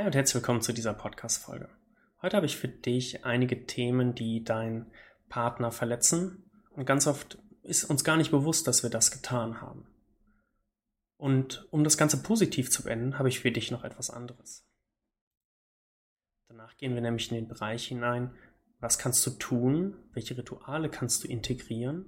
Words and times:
Hi 0.00 0.06
und 0.06 0.14
herzlich 0.14 0.36
willkommen 0.36 0.62
zu 0.62 0.72
dieser 0.72 0.94
Podcast-Folge. 0.94 1.68
Heute 2.22 2.34
habe 2.34 2.46
ich 2.46 2.56
für 2.56 2.68
dich 2.68 3.26
einige 3.26 3.66
Themen, 3.66 4.14
die 4.14 4.42
deinen 4.42 4.90
Partner 5.28 5.70
verletzen. 5.72 6.50
Und 6.70 6.86
ganz 6.86 7.06
oft 7.06 7.36
ist 7.62 7.84
uns 7.84 8.02
gar 8.02 8.16
nicht 8.16 8.30
bewusst, 8.30 8.66
dass 8.66 8.82
wir 8.82 8.88
das 8.88 9.10
getan 9.10 9.60
haben. 9.60 9.86
Und 11.18 11.68
um 11.70 11.84
das 11.84 11.98
Ganze 11.98 12.22
positiv 12.22 12.70
zu 12.70 12.84
beenden, 12.84 13.18
habe 13.18 13.28
ich 13.28 13.40
für 13.40 13.52
dich 13.52 13.70
noch 13.70 13.84
etwas 13.84 14.08
anderes. 14.08 14.66
Danach 16.48 16.78
gehen 16.78 16.94
wir 16.94 17.02
nämlich 17.02 17.30
in 17.30 17.34
den 17.36 17.48
Bereich 17.48 17.88
hinein, 17.88 18.30
was 18.78 18.98
kannst 18.98 19.26
du 19.26 19.32
tun, 19.32 19.98
welche 20.14 20.34
Rituale 20.34 20.88
kannst 20.88 21.24
du 21.24 21.28
integrieren, 21.28 22.06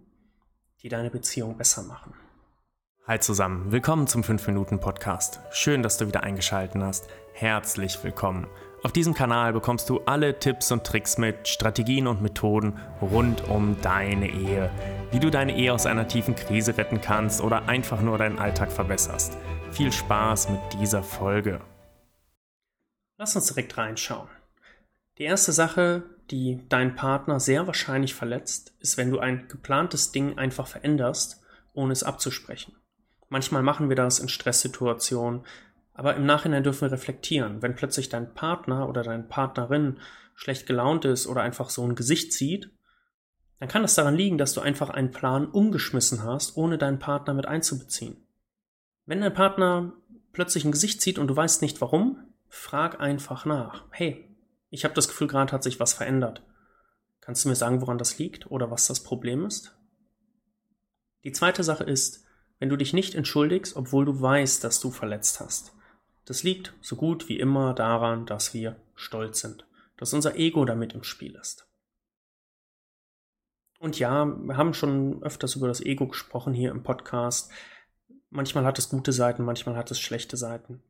die 0.81 0.89
deine 0.89 1.11
Beziehung 1.11 1.59
besser 1.59 1.83
machen. 1.83 2.15
Hi 3.07 3.21
zusammen, 3.21 3.71
willkommen 3.71 4.07
zum 4.07 4.23
5-Minuten-Podcast. 4.23 5.41
Schön, 5.51 5.83
dass 5.83 5.99
du 5.99 6.07
wieder 6.07 6.23
eingeschaltet 6.23 6.81
hast. 6.81 7.11
Herzlich 7.35 8.03
willkommen. 8.05 8.47
Auf 8.83 8.93
diesem 8.93 9.15
Kanal 9.15 9.53
bekommst 9.55 9.89
du 9.89 10.01
alle 10.01 10.39
Tipps 10.39 10.71
und 10.71 10.85
Tricks 10.85 11.17
mit, 11.17 11.49
Strategien 11.49 12.07
und 12.07 12.21
Methoden 12.21 12.79
rund 13.01 13.49
um 13.49 13.81
deine 13.81 14.31
Ehe. 14.31 14.71
Wie 15.11 15.19
du 15.19 15.31
deine 15.31 15.57
Ehe 15.57 15.73
aus 15.73 15.87
einer 15.87 16.07
tiefen 16.07 16.37
Krise 16.37 16.77
retten 16.77 17.01
kannst 17.01 17.41
oder 17.41 17.69
einfach 17.69 18.03
nur 18.03 18.19
deinen 18.19 18.39
Alltag 18.39 18.71
verbesserst. 18.71 19.39
Viel 19.71 19.91
Spaß 19.91 20.51
mit 20.51 20.61
dieser 20.75 21.03
Folge. 21.03 21.61
Lass 23.17 23.35
uns 23.35 23.47
direkt 23.47 23.79
reinschauen. 23.79 24.29
Die 25.19 25.25
erste 25.25 25.53
Sache, 25.53 26.03
die 26.31 26.69
deinen 26.69 26.95
Partner 26.95 27.41
sehr 27.41 27.67
wahrscheinlich 27.67 28.15
verletzt, 28.15 28.75
ist, 28.81 28.99
wenn 28.99 29.11
du 29.11 29.21
ein 29.21 29.49
geplantes 29.49 30.13
Ding 30.13 30.39
einfach 30.39 30.67
veränderst, 30.67 31.41
ohne 31.73 31.93
es 31.93 32.03
abzusprechen. 32.03 32.77
Manchmal 33.29 33.63
machen 33.63 33.89
wir 33.89 33.97
das 33.97 34.19
in 34.19 34.29
Stresssituationen, 34.29 35.45
aber 35.95 36.17
im 36.17 36.27
Nachhinein 36.27 36.63
dürfen 36.63 36.83
wir 36.83 36.93
reflektieren. 36.93 37.63
Wenn 37.63 37.75
plötzlich 37.75 38.09
dein 38.09 38.33
Partner 38.35 38.89
oder 38.89 39.03
deine 39.03 39.25
Partnerin 39.25 39.99
schlecht 40.35 40.67
gelaunt 40.67 41.05
ist 41.05 41.27
oder 41.27 41.43
einfach 41.43 41.71
so 41.71 41.87
ein 41.87 41.95
Gesicht 41.95 42.33
zieht, 42.33 42.71
dann 43.59 43.69
kann 43.69 43.83
das 43.83 43.95
daran 43.95 44.17
liegen, 44.17 44.39
dass 44.39 44.55
du 44.55 44.61
einfach 44.61 44.91
einen 44.91 45.13
Plan 45.13 45.47
umgeschmissen 45.47 46.25
hast, 46.25 46.57
ohne 46.57 46.79
deinen 46.79 46.99
Partner 46.99 47.35
mit 47.35 47.47
einzubeziehen. 47.47 48.17
Wenn 49.07 49.21
dein 49.21 49.35
Partner 49.35 49.93
plötzlich 50.33 50.65
ein 50.65 50.73
Gesicht 50.73 51.01
zieht 51.01 51.19
und 51.19 51.29
du 51.29 51.37
weißt 51.37 51.63
nicht 51.63 51.81
warum, 51.81 52.19
frag 52.49 53.01
einfach 53.01 53.45
nach. 53.45 53.85
Hey, 53.91 54.29
ich 54.71 54.85
habe 54.85 54.95
das 54.95 55.09
Gefühl, 55.09 55.29
gerade 55.29 55.53
hat 55.53 55.63
sich 55.63 55.79
was 55.79 55.93
verändert. 55.93 56.43
Kannst 57.21 57.45
du 57.45 57.49
mir 57.49 57.55
sagen, 57.55 57.81
woran 57.81 57.99
das 57.99 58.19
liegt 58.19 58.51
oder 58.51 58.71
was 58.71 58.89
das 58.89 59.03
Problem 59.03 59.45
ist? 59.45 59.77
Die 61.25 61.33
zweite 61.33 61.63
Sache 61.63 61.85
ist, 61.85 62.25
wenn 62.59 62.69
du 62.69 62.77
dich 62.77 62.93
nicht 62.93 63.15
entschuldigst, 63.15 63.77
obwohl 63.77 64.05
du 64.05 64.21
weißt, 64.21 64.65
dass 64.65 64.81
du 64.81 64.91
verletzt 64.91 65.39
hast. 65.39 65.73
Das 66.25 66.43
liegt 66.43 66.73
so 66.81 66.97
gut 66.97 67.29
wie 67.29 67.39
immer 67.39 67.75
daran, 67.75 68.27
dass 68.27 68.55
wir 68.55 68.77
stolz 68.95 69.41
sind, 69.41 69.67
dass 69.97 70.13
unser 70.13 70.37
Ego 70.37 70.65
damit 70.65 70.95
im 70.95 71.03
Spiel 71.03 71.35
ist. 71.35 71.67
Und 73.81 73.99
ja, 73.99 74.25
wir 74.25 74.57
haben 74.57 74.75
schon 74.75 75.23
öfters 75.25 75.57
über 75.57 75.67
das 75.67 75.81
Ego 75.81 76.07
gesprochen 76.07 76.55
hier 76.55 76.71
im 76.71 76.85
Podcast. 76.85 77.51
Manchmal 78.31 78.65
hat 78.65 78.79
es 78.79 78.89
gute 78.89 79.13
Seiten, 79.13 79.45
manchmal 79.45 79.77
hat 79.77 79.91
es 79.91 79.99
schlechte 79.99 80.37
Seiten. 80.37 80.83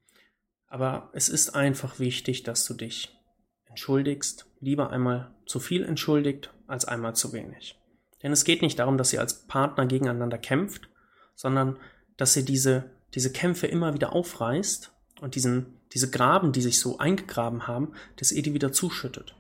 Aber 0.66 1.08
es 1.14 1.30
ist 1.30 1.54
einfach 1.54 1.98
wichtig, 1.98 2.42
dass 2.42 2.66
du 2.66 2.74
dich 2.74 3.18
entschuldigst. 3.64 4.46
Lieber 4.60 4.90
einmal 4.90 5.34
zu 5.46 5.58
viel 5.58 5.84
entschuldigt 5.84 6.52
als 6.66 6.84
einmal 6.84 7.16
zu 7.16 7.32
wenig. 7.32 7.80
Denn 8.22 8.32
es 8.32 8.44
geht 8.44 8.60
nicht 8.60 8.78
darum, 8.78 8.98
dass 8.98 9.12
ihr 9.12 9.20
als 9.20 9.46
Partner 9.46 9.86
gegeneinander 9.86 10.38
kämpft, 10.38 10.90
sondern 11.34 11.78
dass 12.18 12.36
ihr 12.36 12.44
diese, 12.44 12.90
diese 13.14 13.32
Kämpfe 13.32 13.66
immer 13.66 13.94
wieder 13.94 14.12
aufreißt 14.12 14.92
und 15.22 15.36
diesen, 15.36 15.78
diese 15.92 16.10
Graben, 16.10 16.50
die 16.50 16.60
sich 16.60 16.80
so 16.80 16.98
eingegraben 16.98 17.68
haben, 17.68 17.92
dass 18.16 18.32
ihr 18.32 18.42
die 18.42 18.54
wieder 18.54 18.72
zuschüttet. 18.72 19.36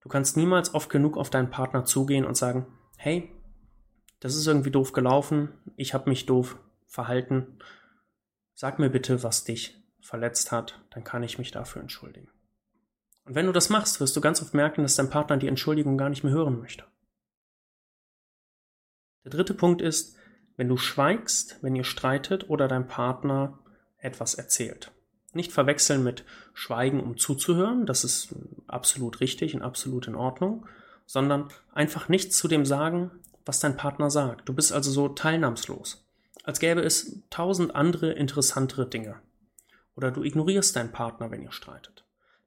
Du 0.00 0.08
kannst 0.08 0.36
niemals 0.36 0.74
oft 0.74 0.88
genug 0.88 1.18
auf 1.18 1.28
deinen 1.28 1.50
Partner 1.50 1.84
zugehen 1.84 2.24
und 2.24 2.36
sagen, 2.36 2.66
hey, 2.96 3.30
das 4.20 4.34
ist 4.34 4.46
irgendwie 4.46 4.70
doof 4.70 4.92
gelaufen, 4.92 5.50
ich 5.76 5.92
habe 5.92 6.08
mich 6.08 6.24
doof 6.24 6.58
verhalten, 6.86 7.58
sag 8.54 8.78
mir 8.78 8.88
bitte, 8.88 9.22
was 9.22 9.44
dich 9.44 9.78
verletzt 10.00 10.52
hat, 10.52 10.82
dann 10.90 11.04
kann 11.04 11.22
ich 11.22 11.38
mich 11.38 11.50
dafür 11.50 11.82
entschuldigen. 11.82 12.30
Und 13.26 13.34
wenn 13.34 13.46
du 13.46 13.52
das 13.52 13.68
machst, 13.68 14.00
wirst 14.00 14.16
du 14.16 14.22
ganz 14.22 14.40
oft 14.40 14.54
merken, 14.54 14.82
dass 14.82 14.96
dein 14.96 15.10
Partner 15.10 15.36
die 15.36 15.48
Entschuldigung 15.48 15.98
gar 15.98 16.08
nicht 16.08 16.24
mehr 16.24 16.32
hören 16.32 16.58
möchte. 16.58 16.84
Der 19.24 19.32
dritte 19.32 19.52
Punkt 19.52 19.82
ist, 19.82 20.16
wenn 20.56 20.68
du 20.68 20.78
schweigst, 20.78 21.58
wenn 21.60 21.76
ihr 21.76 21.84
streitet 21.84 22.48
oder 22.48 22.68
dein 22.68 22.86
Partner 22.86 23.58
etwas 23.98 24.34
erzählt. 24.34 24.93
Nicht 25.34 25.52
verwechseln 25.52 26.02
mit 26.02 26.24
Schweigen, 26.52 27.00
um 27.00 27.16
zuzuhören, 27.16 27.86
das 27.86 28.04
ist 28.04 28.34
absolut 28.66 29.20
richtig 29.20 29.54
und 29.54 29.62
absolut 29.62 30.06
in 30.06 30.14
Ordnung, 30.14 30.66
sondern 31.06 31.48
einfach 31.72 32.08
nichts 32.08 32.38
zu 32.38 32.48
dem 32.48 32.64
sagen, 32.64 33.10
was 33.44 33.60
dein 33.60 33.76
Partner 33.76 34.10
sagt. 34.10 34.48
Du 34.48 34.54
bist 34.54 34.72
also 34.72 34.90
so 34.90 35.08
teilnahmslos, 35.08 36.06
als 36.44 36.60
gäbe 36.60 36.80
es 36.80 37.22
tausend 37.30 37.74
andere 37.74 38.12
interessantere 38.12 38.88
Dinge. 38.88 39.16
Oder 39.96 40.10
du 40.10 40.22
ignorierst 40.22 40.74
deinen 40.76 40.92
Partner, 40.92 41.30
wenn 41.30 41.42
ihr 41.42 41.52
streitet. 41.52 42.04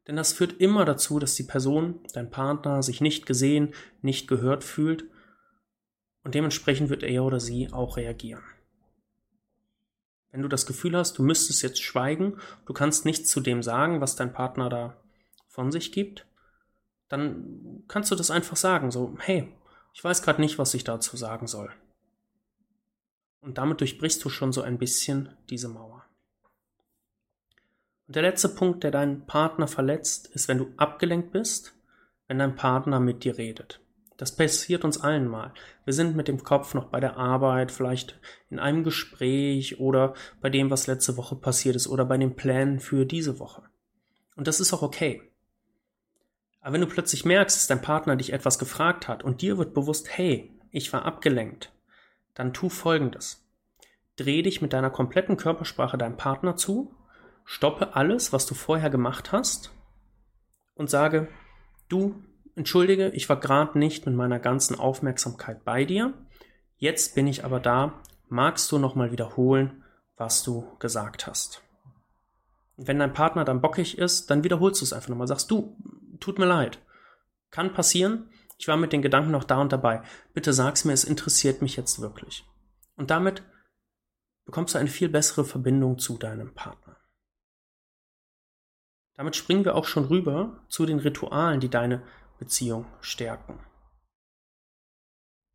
Denn 0.08 0.16
das 0.16 0.34
führt 0.34 0.60
immer 0.60 0.86
dazu, 0.86 1.20
dass 1.20 1.36
die 1.36 1.44
Person, 1.44 2.00
dein 2.14 2.30
Partner, 2.30 2.82
sich 2.82 3.02
nicht 3.02 3.26
gesehen, 3.26 3.74
nicht 4.02 4.28
gehört 4.28 4.64
fühlt 4.64 5.06
und 6.24 6.34
dementsprechend 6.36 6.90
wird 6.90 7.04
er 7.04 7.24
oder 7.24 7.40
sie 7.40 7.72
auch 7.72 7.98
reagieren. 7.98 8.44
Wenn 10.38 10.44
du 10.44 10.50
das 10.50 10.68
Gefühl 10.68 10.96
hast, 10.96 11.18
du 11.18 11.24
müsstest 11.24 11.64
jetzt 11.64 11.82
schweigen, 11.82 12.40
du 12.68 12.74
kannst 12.74 13.06
nichts 13.06 13.28
zu 13.28 13.40
dem 13.40 13.64
sagen, 13.64 14.02
was 14.02 14.16
dein 14.16 14.34
Partner 14.34 14.70
da 14.70 14.96
von 15.48 15.72
sich 15.72 15.92
gibt, 15.92 16.28
dann 17.10 17.84
kannst 17.88 18.12
du 18.12 18.16
das 18.16 18.30
einfach 18.30 18.56
sagen, 18.56 18.92
so, 18.92 19.18
hey, 19.18 19.52
ich 19.96 20.04
weiß 20.04 20.22
gerade 20.22 20.40
nicht, 20.40 20.60
was 20.60 20.76
ich 20.76 20.84
dazu 20.84 21.18
sagen 21.18 21.48
soll. 21.48 21.72
Und 23.42 23.58
damit 23.58 23.82
durchbrichst 23.82 24.24
du 24.24 24.30
schon 24.30 24.52
so 24.52 24.62
ein 24.62 24.78
bisschen 24.78 25.36
diese 25.50 25.70
Mauer. 25.70 26.06
Und 28.06 28.16
der 28.16 28.22
letzte 28.22 28.50
Punkt, 28.50 28.84
der 28.84 28.92
deinen 28.92 29.26
Partner 29.26 29.68
verletzt, 29.68 30.28
ist, 30.28 30.48
wenn 30.48 30.60
du 30.60 30.72
abgelenkt 30.78 31.32
bist, 31.32 31.74
wenn 32.28 32.38
dein 32.38 32.56
Partner 32.56 33.00
mit 33.00 33.24
dir 33.24 33.40
redet. 33.40 33.82
Das 34.18 34.36
passiert 34.36 34.84
uns 34.84 35.00
allen 35.00 35.28
mal. 35.28 35.54
Wir 35.86 35.94
sind 35.94 36.16
mit 36.16 36.28
dem 36.28 36.44
Kopf 36.44 36.74
noch 36.74 36.86
bei 36.86 37.00
der 37.00 37.18
Arbeit, 37.18 37.72
vielleicht 37.72 38.20
in 38.50 38.58
einem 38.58 38.84
Gespräch 38.84 39.80
oder 39.80 40.16
bei 40.42 40.50
dem, 40.50 40.72
was 40.72 40.88
letzte 40.88 41.18
Woche 41.18 41.36
passiert 41.36 41.76
ist 41.76 41.88
oder 41.88 42.04
bei 42.04 42.18
den 42.18 42.36
Plänen 42.36 42.80
für 42.80 43.06
diese 43.06 43.40
Woche. 43.40 43.64
Und 44.36 44.48
das 44.48 44.60
ist 44.60 44.74
auch 44.74 44.82
okay. 44.82 45.22
Aber 46.62 46.74
wenn 46.74 46.82
du 46.82 46.88
plötzlich 46.88 47.26
merkst, 47.26 47.56
dass 47.56 47.68
dein 47.68 47.82
Partner 47.82 48.16
dich 48.16 48.34
etwas 48.34 48.58
gefragt 48.58 49.08
hat 49.08 49.24
und 49.24 49.42
dir 49.42 49.58
wird 49.60 49.76
bewusst, 49.76 50.10
hey, 50.10 50.52
ich 50.72 50.92
war 50.92 51.06
abgelenkt, 51.06 51.72
dann 52.34 52.54
tu 52.54 52.70
folgendes. 52.70 53.48
Dreh 54.16 54.42
dich 54.42 54.62
mit 54.62 54.74
deiner 54.74 54.90
kompletten 54.90 55.38
Körpersprache 55.38 55.98
deinem 55.98 56.18
Partner 56.18 56.56
zu, 56.56 56.94
stoppe 57.46 57.96
alles, 57.96 58.34
was 58.34 58.48
du 58.48 58.56
vorher 58.56 58.90
gemacht 58.90 59.32
hast 59.32 59.72
und 60.76 60.90
sage, 60.90 61.28
du, 61.88 62.16
Entschuldige, 62.58 63.10
ich 63.10 63.30
war 63.30 63.40
gerade 63.40 63.78
nicht 63.78 64.08
mit 64.08 64.16
meiner 64.16 64.40
ganzen 64.40 64.80
Aufmerksamkeit 64.80 65.64
bei 65.64 65.86
dir. 65.86 66.16
Jetzt 66.78 67.14
bin 67.14 67.28
ich 67.28 67.46
aber 67.46 67.60
da. 67.60 68.02
Magst 68.30 68.72
du 68.72 68.80
nochmal 68.80 69.12
wiederholen, 69.12 69.84
was 70.16 70.42
du 70.42 70.66
gesagt 70.80 71.28
hast? 71.28 71.62
Wenn 72.76 72.98
dein 72.98 73.14
Partner 73.14 73.46
dann 73.46 73.62
bockig 73.62 74.00
ist, 74.00 74.32
dann 74.32 74.44
wiederholst 74.44 74.82
du 74.82 74.86
es 74.86 74.92
einfach 74.92 75.10
nochmal. 75.10 75.28
Sagst 75.28 75.52
du, 75.52 75.78
tut 76.20 76.40
mir 76.40 76.48
leid. 76.48 76.80
Kann 77.52 77.74
passieren. 77.74 78.32
Ich 78.58 78.68
war 78.68 78.76
mit 78.76 78.92
den 78.92 79.04
Gedanken 79.04 79.30
noch 79.30 79.44
da 79.44 79.62
und 79.62 79.72
dabei. 79.72 80.02
Bitte 80.34 80.52
sag's 80.52 80.84
mir, 80.84 80.94
es 80.94 81.04
interessiert 81.04 81.62
mich 81.62 81.76
jetzt 81.76 82.02
wirklich. 82.02 82.44
Und 82.96 83.12
damit 83.12 83.44
bekommst 84.46 84.74
du 84.74 84.80
eine 84.80 84.90
viel 84.90 85.10
bessere 85.10 85.46
Verbindung 85.46 86.00
zu 86.00 86.18
deinem 86.18 86.56
Partner. 86.56 86.98
Damit 89.14 89.36
springen 89.36 89.64
wir 89.64 89.76
auch 89.76 89.86
schon 89.86 90.06
rüber 90.06 90.64
zu 90.70 90.88
den 90.88 90.98
Ritualen, 90.98 91.60
die 91.60 91.70
deine 91.70 92.02
Beziehung 92.40 92.86
stärken. 93.02 93.60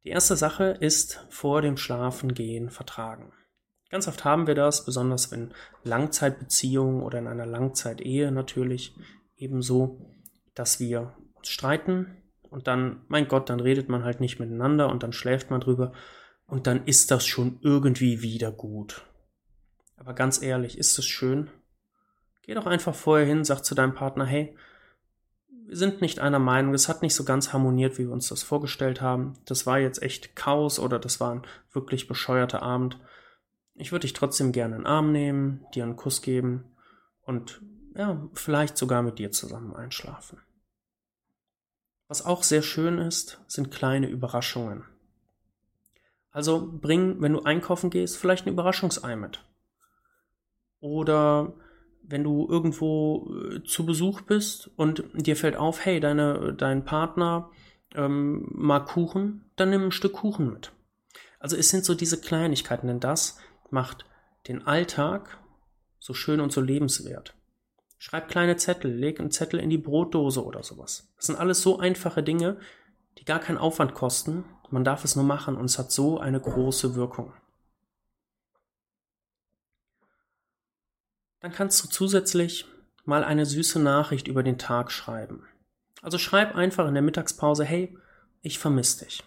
Die 0.05 0.11
erste 0.11 0.37
Sache 0.37 0.77
ist 0.81 1.25
vor 1.31 1.63
dem 1.63 1.77
Schlafengehen 1.77 2.71
vertragen. 2.71 3.33
Ganz 3.89 4.09
oft 4.09 4.25
haben 4.25 4.47
wir 4.47 4.55
das, 4.55 4.85
besonders 4.85 5.31
wenn 5.31 5.53
Langzeitbeziehungen 5.85 7.03
oder 7.03 7.19
in 7.19 7.27
einer 7.27 7.47
Langzeitehe 7.47 8.33
natürlich 8.33 8.97
ebenso, 9.37 10.17
dass 10.55 10.81
wir 10.81 11.15
uns 11.35 11.49
streiten 11.49 12.17
und 12.49 12.67
dann, 12.67 13.05
mein 13.09 13.29
Gott, 13.29 13.49
dann 13.51 13.61
redet 13.61 13.89
man 13.89 14.03
halt 14.03 14.21
nicht 14.21 14.41
miteinander 14.41 14.89
und 14.91 15.03
dann 15.03 15.13
schläft 15.13 15.51
man 15.51 15.61
drüber 15.61 15.93
und 16.47 16.67
dann 16.67 16.87
ist 16.87 17.11
das 17.11 17.27
schon 17.27 17.59
irgendwie 17.63 18.23
wieder 18.23 18.51
gut. 18.51 19.07
Aber 19.97 20.15
ganz 20.15 20.43
ehrlich, 20.43 20.79
ist 20.79 20.99
es 20.99 21.07
schön? 21.07 21.51
Geh 22.43 22.55
doch 22.55 22.67
einfach 22.67 22.95
vorher 22.95 23.27
hin, 23.27 23.45
sag 23.45 23.63
zu 23.63 23.75
deinem 23.75 23.95
Partner, 23.95 24.27
hey, 24.27 24.57
sind 25.69 26.01
nicht 26.01 26.19
einer 26.19 26.39
Meinung, 26.39 26.75
es 26.75 26.89
hat 26.89 27.03
nicht 27.03 27.15
so 27.15 27.25
ganz 27.25 27.53
harmoniert, 27.53 27.99
wie 27.99 28.07
wir 28.07 28.13
uns 28.13 28.29
das 28.29 28.43
vorgestellt 28.43 29.01
haben. 29.01 29.35
Das 29.45 29.67
war 29.67 29.79
jetzt 29.79 30.03
echt 30.03 30.37
Chaos 30.37 30.79
oder 30.79 30.99
das 30.99 31.21
war 31.21 31.35
ein 31.35 31.43
wirklich 31.73 32.09
bescheuerter 32.09 32.63
Abend. 32.63 32.99
Ich 33.75 33.93
würde 33.93 34.03
dich 34.03 34.13
trotzdem 34.13 34.53
gerne 34.53 34.77
in 34.77 34.83
den 34.83 34.87
Arm 34.87 35.13
nehmen, 35.13 35.65
dir 35.75 35.85
einen 35.85 35.97
Kuss 35.97 36.23
geben 36.23 36.65
und 37.23 37.63
ja, 37.95 38.29
vielleicht 38.35 38.77
sogar 38.77 39.03
mit 39.03 39.19
dir 39.19 39.31
zusammen 39.33 39.75
einschlafen. 39.75 40.39
Was 42.09 42.25
auch 42.25 42.43
sehr 42.43 42.63
schön 42.63 42.99
ist, 42.99 43.41
sind 43.47 43.71
kleine 43.71 44.09
Überraschungen. 44.09 44.85
Also 46.31 46.71
bring, 46.71 47.21
wenn 47.21 47.35
du 47.35 47.43
einkaufen 47.43 47.91
gehst, 47.91 48.17
vielleicht 48.17 48.47
ein 48.47 48.53
Überraschungsei 48.53 49.17
mit. 49.17 49.45
Oder 50.81 51.55
wenn 52.05 52.25
du 52.25 52.47
irgendwo 52.49 53.31
äh, 53.33 53.63
zu 53.65 53.87
Besuch 53.87 54.23
bist 54.23 54.71
und 54.77 55.05
dir 55.15 55.37
fällt 55.37 55.57
auf, 55.57 55.85
hey, 55.85 56.01
deine, 56.01 56.55
dein 56.55 56.85
Partner 56.85 57.51
ähm, 57.95 58.49
mag 58.53 58.87
Kuchen, 58.87 59.51
dann 59.57 59.71
nimm 59.71 59.85
ein 59.85 59.93
Stück 59.93 60.15
Kuchen 60.15 60.53
mit. 60.53 60.73
Also 61.39 61.57
es 61.57 61.71
sind 61.71 61.85
so 61.85 61.95
diese 61.95 62.21
Kleinigkeiten, 62.21 62.87
denn 62.87 63.01
das 63.01 63.39
macht 63.71 64.05
den 64.49 64.67
Alltag 64.67 65.39
so 65.99 66.15
schön 66.15 66.41
und 66.41 66.53
so 66.53 66.61
lebenswert. 66.61 67.35
Schreib 67.99 68.29
kleine 68.29 68.57
Zettel, 68.57 68.93
leg 68.93 69.21
einen 69.21 69.31
Zettel 69.31 69.61
in 69.61 69.71
die 69.71 69.79
Brotdose 69.79 70.45
oder 70.45 70.63
sowas. 70.63 71.13
Das 71.17 71.27
sind 71.27 71.39
alles 71.39 71.63
so 71.63 71.79
einfache 71.79 72.23
Dinge, 72.23 72.59
die 73.19 73.25
gar 73.25 73.39
keinen 73.39 73.59
Aufwand 73.59 73.95
kosten. 73.95 74.45
Man 74.71 74.85
darf 74.85 75.05
es 75.05 75.15
nur 75.15 75.25
machen 75.25 75.57
und 75.57 75.67
es 75.67 75.79
hat 75.79 75.93
so 75.93 76.19
eine 76.19 76.41
große 76.41 76.97
Wirkung. 76.97 77.33
Dann 81.43 81.53
kannst 81.53 81.83
du 81.83 81.89
zusätzlich 81.89 82.67
mal 83.05 83.25
eine 83.25 83.47
süße 83.47 83.81
Nachricht 83.81 84.29
über 84.29 84.45
den 84.45 84.59
Tag 84.59 84.93
schreiben. 84.93 85.45
Also 86.01 86.17
schreib 86.17 86.55
einfach 86.55 86.87
in 86.87 86.95
der 86.95 87.03
Mittagspause, 87.03 87.65
hey, 87.65 87.99
ich 88.43 88.61
vermisse 88.61 89.05
dich. 89.05 89.25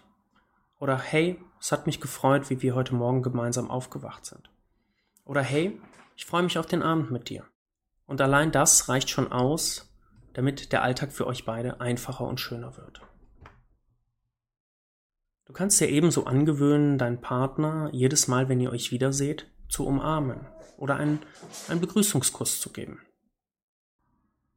Oder 0.80 0.98
hey, 0.98 1.38
es 1.60 1.72
hat 1.72 1.86
mich 1.86 2.00
gefreut, 2.00 2.48
wie 2.48 2.62
wir 2.62 2.74
heute 2.74 2.94
Morgen 2.94 3.22
gemeinsam 3.22 3.70
aufgewacht 3.70 4.24
sind. 4.24 4.50
Oder 5.24 5.42
hey, 5.42 5.78
ich 6.16 6.24
freue 6.24 6.42
mich 6.42 6.58
auf 6.58 6.66
den 6.66 6.82
Abend 6.82 7.10
mit 7.10 7.28
dir. 7.28 7.44
Und 8.06 8.22
allein 8.22 8.50
das 8.50 8.88
reicht 8.88 9.10
schon 9.10 9.30
aus, 9.30 9.94
damit 10.32 10.72
der 10.72 10.82
Alltag 10.82 11.12
für 11.12 11.26
euch 11.26 11.44
beide 11.44 11.80
einfacher 11.82 12.24
und 12.24 12.40
schöner 12.40 12.76
wird. 12.78 13.02
Du 15.44 15.52
kannst 15.52 15.80
dir 15.80 15.88
ebenso 15.88 16.24
angewöhnen, 16.24 16.96
deinen 16.96 17.20
Partner 17.20 17.90
jedes 17.92 18.26
Mal, 18.26 18.48
wenn 18.48 18.60
ihr 18.60 18.70
euch 18.70 18.90
wiederseht, 18.90 19.50
zu 19.68 19.86
umarmen 19.86 20.46
oder 20.76 20.96
einen, 20.96 21.20
einen 21.68 21.80
Begrüßungskuss 21.80 22.60
zu 22.60 22.70
geben. 22.70 23.00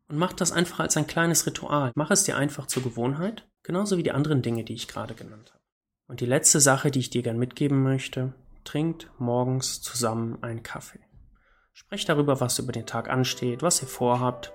Und 0.08 0.18
mach 0.18 0.34
das 0.34 0.52
einfach 0.52 0.80
als 0.80 0.98
ein 0.98 1.08
kleines 1.08 1.46
Ritual. 1.46 1.92
Mach 1.96 2.10
es 2.12 2.24
dir 2.24 2.36
einfach 2.36 2.66
zur 2.66 2.84
Gewohnheit, 2.84 3.48
genauso 3.64 3.98
wie 3.98 4.04
die 4.04 4.12
anderen 4.12 4.42
Dinge, 4.42 4.64
die 4.64 4.74
ich 4.74 4.88
gerade 4.88 5.14
genannt 5.14 5.52
habe. 5.52 5.64
Und 6.08 6.22
die 6.22 6.26
letzte 6.26 6.60
Sache, 6.60 6.90
die 6.90 7.00
ich 7.00 7.12
dir 7.12 7.22
gern 7.22 7.38
mitgeben 7.38 7.84
möchte, 7.84 8.34
trinkt 8.64 9.10
morgens 9.20 9.82
zusammen 9.82 10.42
einen 10.42 10.64
Kaffee. 10.64 11.00
Sprecht 11.74 12.10
darüber, 12.10 12.42
was 12.42 12.60
über 12.60 12.72
den 12.72 12.88
Tag 12.88 13.10
ansteht, 13.10 13.62
was 13.62 13.82
ihr 13.82 13.88
vorhabt, 13.88 14.52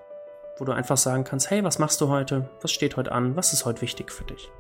wo 0.59 0.65
du 0.65 0.73
einfach 0.73 0.97
sagen 0.97 1.25
kannst, 1.25 1.51
hey, 1.51 1.62
was 1.65 1.79
machst 1.79 2.01
du 2.01 2.09
heute? 2.09 2.51
Was 2.61 2.73
steht 2.73 2.97
heute 2.97 3.12
an? 3.12 3.37
Was 3.37 3.53
ist 3.53 3.65
heute 3.65 3.83
wichtig 3.83 4.11
für 4.11 4.25
dich? 4.25 4.51